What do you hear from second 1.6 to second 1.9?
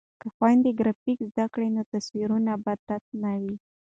نو